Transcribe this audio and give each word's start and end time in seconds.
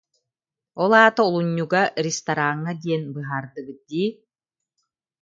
Ол 0.81 0.91
аата 1.01 1.21
олунньуга, 1.27 1.83
рестораҥҥа 2.05 2.73
диэн 2.81 3.03
быһаардыбыт 3.15 3.79
дии 3.89 4.09